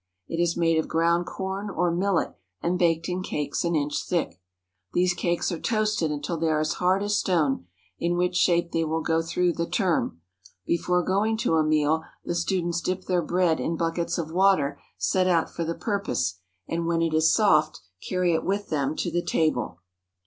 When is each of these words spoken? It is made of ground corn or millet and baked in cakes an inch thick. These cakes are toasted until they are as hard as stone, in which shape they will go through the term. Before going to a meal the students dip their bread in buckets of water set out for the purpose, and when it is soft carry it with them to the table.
It 0.27 0.41
is 0.41 0.57
made 0.57 0.79
of 0.79 0.87
ground 0.87 1.27
corn 1.27 1.69
or 1.69 1.91
millet 1.91 2.33
and 2.59 2.79
baked 2.79 3.07
in 3.07 3.21
cakes 3.21 3.63
an 3.63 3.75
inch 3.75 4.03
thick. 4.03 4.41
These 4.93 5.13
cakes 5.13 5.51
are 5.51 5.59
toasted 5.59 6.09
until 6.09 6.37
they 6.39 6.47
are 6.49 6.59
as 6.59 6.73
hard 6.81 7.03
as 7.03 7.19
stone, 7.19 7.67
in 7.99 8.17
which 8.17 8.35
shape 8.35 8.71
they 8.71 8.83
will 8.83 9.01
go 9.03 9.21
through 9.21 9.53
the 9.53 9.67
term. 9.69 10.19
Before 10.65 11.03
going 11.03 11.37
to 11.45 11.57
a 11.57 11.63
meal 11.63 12.01
the 12.25 12.33
students 12.33 12.81
dip 12.81 13.03
their 13.03 13.21
bread 13.21 13.59
in 13.59 13.77
buckets 13.77 14.17
of 14.17 14.31
water 14.31 14.81
set 14.97 15.27
out 15.27 15.51
for 15.51 15.63
the 15.63 15.75
purpose, 15.75 16.39
and 16.67 16.87
when 16.87 17.03
it 17.03 17.13
is 17.13 17.31
soft 17.31 17.81
carry 18.09 18.33
it 18.33 18.43
with 18.43 18.69
them 18.69 18.95
to 18.95 19.11
the 19.11 19.23
table. 19.23 19.81